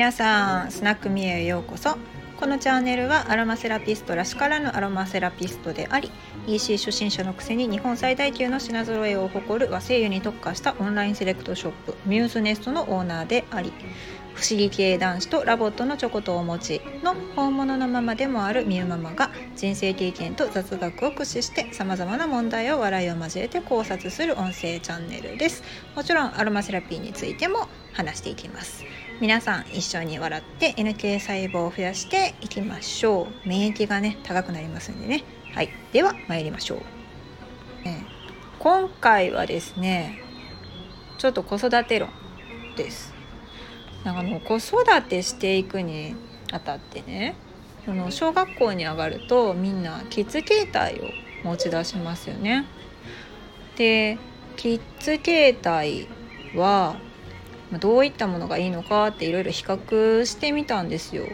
[0.00, 1.98] 皆さんスナックミエへようこそ。
[2.38, 6.10] このチャンネルはアロマセラピストらしからぬアロマセラピストであり
[6.46, 13.74] EC 初心者のくせに日本最大級の品揃えを誇る和精油に特化したオンラインセレクトショップミューズネストのオーナーであり
[14.32, 25.62] 不思議系男子と LOVOT のチョコとお餅の本物のママでもあるみゆママが人生経験と雑学を駆使してさまざまな問題を笑いを交えて考察する音声チャンネルです。
[25.94, 28.82] もちろんアロマセラピーについても話していきます。
[29.20, 33.48] 皆さん一緒に笑って NK 細胞を増やしていきましょう。
[33.48, 35.24] 免疫がね高くなりますんでね。
[35.52, 35.68] はい。
[35.92, 36.78] では参りましょう、
[37.84, 38.02] え
[38.58, 40.22] 今回はですね
[41.18, 42.08] ちょっと子育て論
[42.78, 43.12] です。
[44.04, 46.14] なんかの子育てしていくに
[46.50, 47.34] あたってね
[47.84, 51.10] その小学校に上がるとみんなキッズ携帯を
[51.44, 52.64] 持ち出しますよね。
[53.76, 54.18] で
[54.56, 56.08] キッズ携帯
[56.58, 56.96] は
[57.78, 61.24] どういったものがいいのかっていろいろ比較してみたんですよ。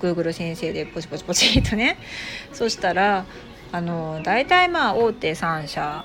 [0.00, 1.98] Google 先生でポチポチポチとね。
[2.52, 3.24] そしたら
[3.70, 6.04] あの大体まあ大手3社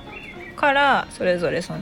[0.55, 1.79] からそれぞれその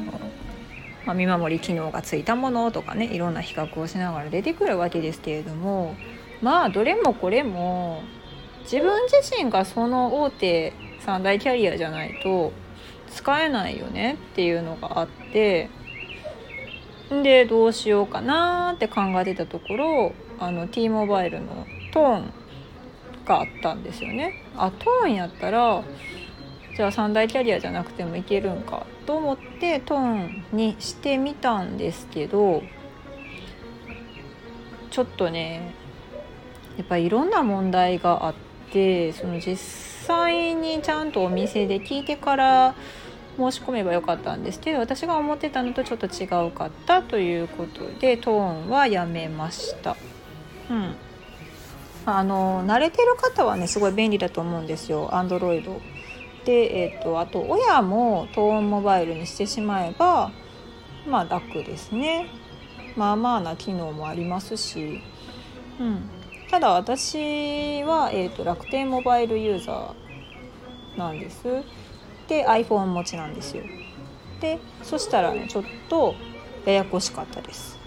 [1.05, 5.95] まあ、見守り機能がついたものとかねいろんな比較をしながら出てくるわけですけれども
[6.41, 8.03] まあどれもこれも
[8.63, 12.51] 自分自身がその大手三大キャリアじゃないと
[13.09, 15.69] 使えないよねっていうのがあって
[17.21, 22.33] でどうしようかなって考えてたところあの T モバイルのトーン
[23.25, 24.45] があったんですよね。
[24.55, 25.83] あトーンやったら
[26.75, 32.63] じゃあ三大キャリアじゃなくてもいけるんかと思ってトーンにしてみたんですけど
[34.89, 35.73] ちょっとね
[36.77, 38.33] やっぱいろんな問題があっ
[38.71, 42.75] てその実際にちゃんとお店で聞いてから
[43.37, 49.95] 申し込めばよかったんですけど私が思ってたのとちょっと違うかったということでトーンはやめました。
[50.69, 50.95] うん。
[52.03, 55.09] あの慣れてる方はねすごい便利だと思うんですよ。
[55.09, 55.79] Android
[56.45, 60.31] で、えーと、あと親もトーンモバイルにしてしまえば
[61.07, 62.27] まあ楽ですね。
[62.95, 65.01] まあまあな機能もありますし、
[65.79, 66.09] うん、
[66.49, 71.63] ただ私は、えーと、楽天モバイルユーザーなんです。
[72.31, 73.63] で iPhone 持ちなんですよ。
[74.39, 76.15] でそしたらねちょっと
[76.65, 77.77] ややこしかったです。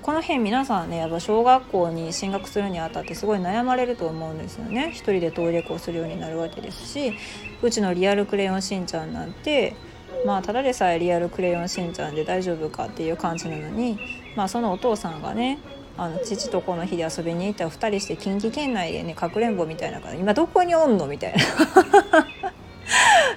[0.00, 4.88] この辺皆さんねやっぱ小学校に進学するにあたってすごい悩まれると思うんですよね。
[4.92, 7.12] 一人で登録をするようになるわけですし
[7.60, 9.76] うちのリアルクレヨンしんちゃんなんて
[10.24, 13.98] まあただでさえリアルクレヨンしんちゃんで大丈夫かっていう感じなのに
[14.34, 15.58] まあそのお父さんがね
[15.98, 20.20] あの父とこの日で遊びに行ったら2人して近畿圏内でねかくれんぼみたいな感じ。
[20.20, 21.38] 今どこにおんのみたいな。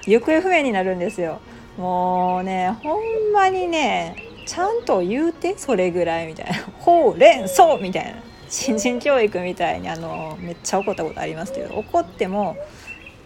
[0.06, 1.40] 行方不明になるんですよ。
[1.76, 4.16] もうねほんまにね
[4.46, 8.22] ちゃんと言うてそれぐらいみたいな「ほうれんそう」みたいな。
[8.48, 12.56] 新人教育みたいにあのめっちゃ怒ったことありますけど怒っても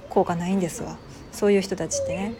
[0.08, 0.96] 効果ないんですわ。
[1.32, 2.34] そういう人たちってね。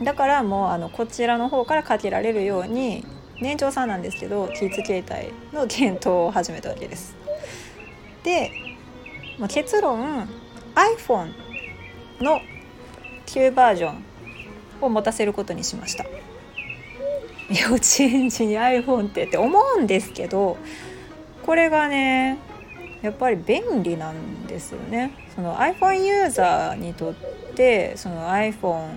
[0.00, 3.06] うん、だからもうあのこちらの方からかけられるように
[3.40, 7.16] 年長さんなんですけどキッズ携帯の検討を始めたわけです。
[8.22, 8.50] で、
[9.38, 10.28] ま、結論
[10.74, 11.32] iPhone
[12.20, 12.40] の
[13.32, 14.04] 旧バージョン
[14.80, 16.04] を持たせることにしました。
[17.52, 20.56] 幼稚園児に iPhone ってって思うんですけど
[21.44, 22.38] これがね
[23.02, 27.14] やっぱり便利なんですよねその iPhone ユーザーにとっ
[27.54, 28.88] てその iPhone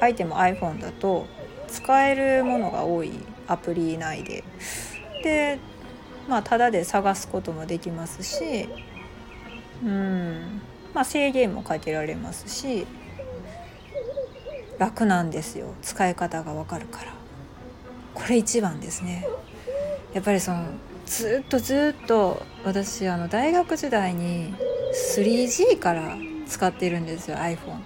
[0.00, 1.26] アイテム iPhone だと
[1.66, 3.12] 使えるものが多い
[3.46, 4.44] アプリ内で
[5.22, 5.58] で
[6.28, 8.68] まあただで探すこともできますし
[9.84, 10.62] うん
[10.94, 12.86] まあ制限もかけられますし
[14.78, 15.74] 楽なんですよ。
[15.82, 17.12] 使い方がわかるから。
[18.14, 19.26] これ一番ですね。
[20.12, 20.64] やっぱりその
[21.06, 24.54] ずっとずっと私あの大学時代に
[25.16, 27.80] 3G から使ってるんですよ iPhone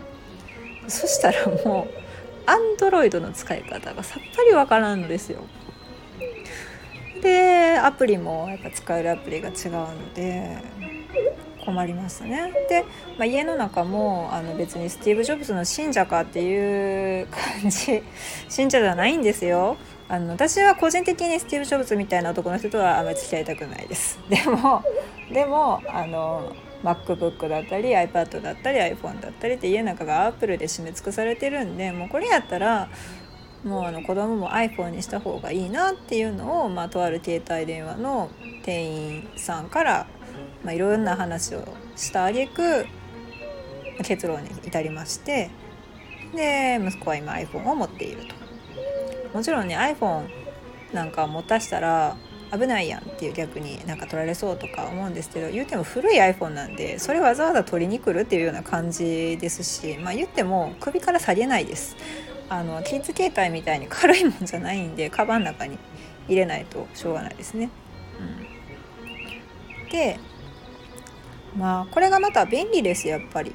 [0.88, 5.40] そしたらもう Android の使い方がさっぱりわからんのですよ。
[7.22, 10.58] でアプリもやっぱ使えるアプリが違うので
[11.64, 12.52] 困りますね。
[12.68, 12.84] で、
[13.18, 18.02] まあ、家の中もあの別にスティーブ・ジョブズの信者かっていう感じ
[18.48, 19.76] 信者じゃないんですよ。
[20.08, 24.18] あの私は個人的にスティーブ・ジョブズみたいな男の人とはあんまり付き合いたくないです。
[24.28, 24.82] でも
[25.32, 32.88] でもあの MacBook だったり iPad だったり iPhone だったりって家の中が Apple で締め尽くされてるんでもうこれやったら
[33.64, 38.28] もうあの子供も iPhone にした方がいいなっていうのを、まあ、とある携帯電話の
[38.64, 40.06] 店員さんから
[40.64, 41.64] まあ、いろんな話を
[41.96, 42.86] した挙句
[44.04, 45.50] 結論に至りまして
[46.34, 48.42] で息子は今 iPhone を持っていると。
[49.36, 50.28] もちろんね iPhone
[50.92, 52.16] なんか持たしたら
[52.52, 61.96] 危ないやんっていう逆になんか取られそうとか思うんですけど言うても古い iPhone なんでそれわざわざ取りに来るっていうような感じですしまあ言っても首から下げないです。
[62.50, 65.78] あのキッズ携帯みたいに軽いもんじゃないんでカバンの中に
[66.28, 67.70] 入れないとしょうがないですね。
[69.80, 70.18] うん、で
[71.56, 73.54] まあこれがまた便利ですやっぱり。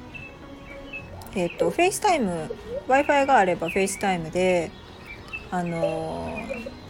[1.34, 2.50] えっ、ー、とフェイスタイム
[2.88, 4.70] w i f i があれば FaceTime で
[5.50, 6.36] あの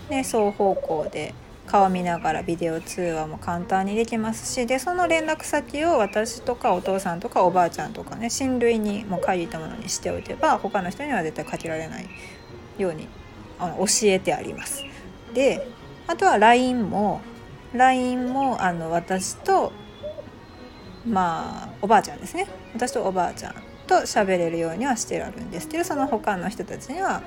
[0.08, 1.34] ー、ね双方向で
[1.66, 12.08] 顔見ながらビデオ通話も簡単にできますしでその連絡先を私とかお父さんとかおばあちゃんとかね親類にも書いたものにしておけば他の人には絶対かけられない
[12.78, 13.06] ように
[13.58, 14.84] あの教えてあります。
[15.34, 15.68] で
[16.06, 17.20] あとは LINE も
[17.74, 19.72] LINE もあの私と
[21.06, 22.46] まあおばあちゃんですね。
[22.74, 23.54] 私とおばあちゃん
[23.86, 27.22] と喋れるようにはしてあるんですけどその他の人たちには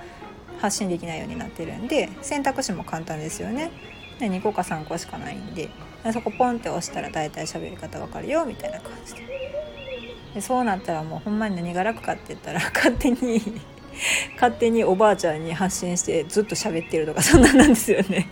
[0.59, 3.71] 発信できないようになってるんで選択肢も簡単ですよね。
[4.19, 5.69] で2個か3個しかないんで
[6.13, 9.31] そこポンって押したら大体喋り方わかるよみたいな感じで。
[10.35, 13.41] でそうなったらもうほんまに何が楽かって言ったら 勝手に
[14.35, 18.29] 勝手におばあちゃんに発信してずっと喋ってるとかそんなんなんですよね。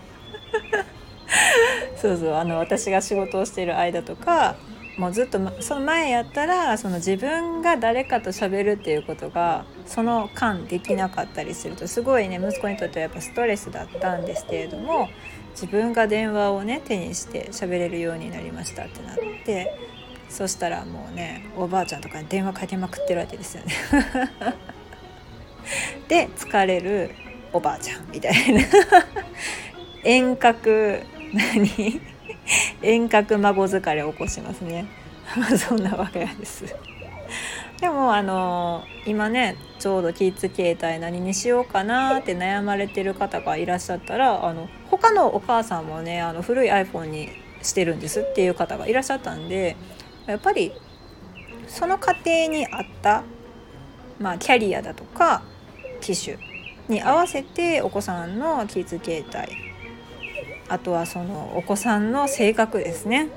[1.98, 4.56] そうそうあの私が仕事をしている間とか
[5.00, 15.08] もうずっとその前やったらその自分が誰かと喋るっていうことがその間できなかったりするとすごいね息子にとってはやっぱストレスだったんですけれども
[15.52, 19.16] 自分が電話をね手にして喋れるようになりましたってなっ
[19.46, 19.74] て
[20.28, 23.74] そしたらもうねおばあちゃんとかに電話かけまくってるわけですよね。
[26.10, 27.12] で疲れる
[27.54, 28.62] おばあちゃんみたいな。
[30.04, 31.02] 遠隔
[31.34, 32.02] 何？
[32.82, 34.86] 遠隔孫疲れを起こしますね。
[35.58, 36.66] そんな我が家です。
[37.80, 47.30] でもあの今ねちょうどキッズ携帯何にしようかなって悩まれてる方がいらっしゃったらあの他のお母さんもねあの古い iPhone に
[47.62, 49.78] してるんですっていう方がいらっしゃったんで
[50.26, 50.74] やっぱり
[51.68, 53.24] その家庭に合った、
[54.20, 55.44] まあ、キャリアだとか
[56.02, 56.38] 機種
[56.88, 59.69] に合わせてお子さんのキッズ携帯
[60.70, 63.30] あとはそのお子さんの性格ですね。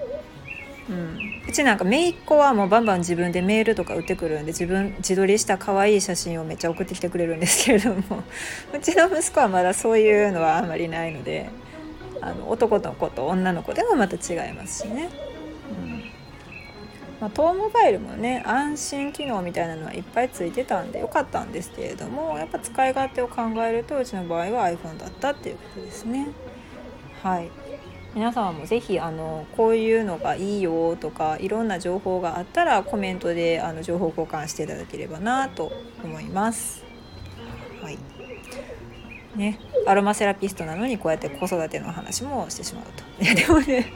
[0.89, 8.01] うん、うちなんか姪っ子はもうバンバン自分でメールとか打ってくるんで自分自撮りした可愛い写真をめっちゃ送ってきてくれるんですけれども
[8.75, 11.49] うちの息子はまだそういうのはあんまりないので
[12.21, 15.09] あの男の子と女の子でもまた違いますしね。
[15.71, 16.03] うん
[17.21, 26.27] まあ、トモバイルもね安心機能みたいなのはいっぱいついてたんでよかったんですけれどもやっぱ使い勝手を考えるとうちの場合は iPhone だったっていうことですね。
[27.23, 27.51] はい。
[28.15, 35.73] 皆様も是非あのこういうのがいいよとかいろんな情報があったらコメントであの情報交換していただければなと
[36.03, 36.85] 思います。
[37.81, 37.99] はい。
[39.37, 43.05] ね、アロマセラピストなのにこうやって子育ての話もしてしまうと。
[43.23, 43.93] いやでもね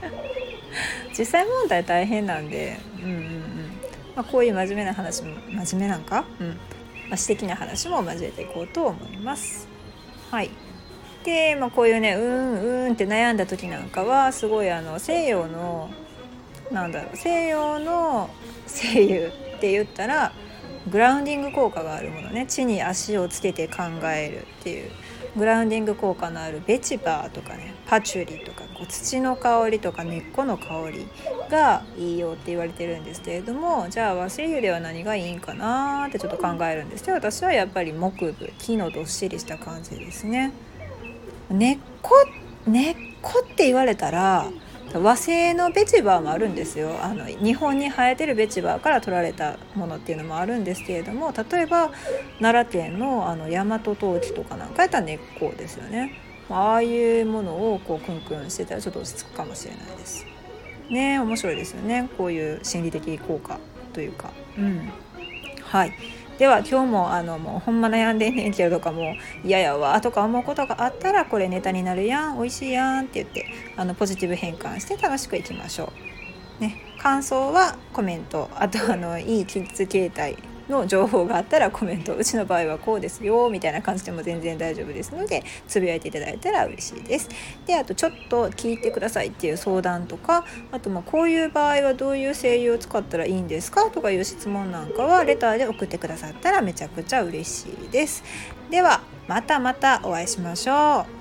[1.18, 3.22] 実際問題大変なんで、うんうんうん。
[4.14, 6.48] まあ、こういう真面目な話も真面目なんか、うん。
[6.48, 6.54] ま
[7.12, 9.68] あ、私的な話も交えていこうと思います。
[10.30, 10.50] はい。
[11.26, 15.90] で、まあ、こういうねうんうんって悩んだ時なんかはすごいあの西洋の
[16.70, 18.30] なんだろう西洋の
[18.66, 20.32] 声優って言ったら
[20.90, 22.46] グラウンディング効果があるものね。
[22.46, 24.90] 地に足をつけて考えるっていう。
[25.36, 27.74] グラウンディング効果のあるベチバーとかね。
[27.86, 31.08] パチュリとかこう土の香りとか根っこの香り
[31.50, 40.52] がいいよって言われてるんですけれどもじゃあ和製油では何がいいんかなってちょっと考えるんですけど私はやっぱり木部木のどっしりした感じですね。
[41.50, 42.14] 根っこ
[42.66, 44.50] 根っこって言われたら
[44.94, 46.96] 和製のベチバーもあるんですよ。
[47.02, 51.90] あの日本に生えてるベチバーから取られたものっていうのもあるんですけれども例えば
[52.40, 56.12] 奈良県のあの大和陶器とかなんかやったら根っこですよね。
[56.48, 60.24] ああいうものをこうクンクンしてたらちょっと落ち着くかもしれないです。
[60.88, 62.08] ね面白いですよね。
[62.16, 63.58] こういう心理的効果
[63.92, 64.30] というか。
[64.56, 64.92] うん。
[65.62, 65.92] はい。
[66.38, 75.92] では今日もあのもうほんま悩んでんねんけどとかも嫌やわとか思うことがあったらこれネタになるやん美味しいやんって言ってあのポジティブ変換して楽しくいきましょ
[76.60, 76.62] う。
[76.62, 80.36] ね、感想はコメントあとあのいいキッズ形態
[80.68, 87.28] の情報があったらコメントうちの場合はこうですよみたいな感じでも全然大丈夫ですのでつぶやいていただいたら嬉しいです。
[87.66, 98.24] であとちょっと聞いてくださいっていう相談とかあとまこういう場合はどういう声優を使ったらいいんですかとかいう質問なんかはレターで送ってくださったらめちゃくちゃ嬉しいです。
[98.70, 101.15] ではまたまたお会いしましょう。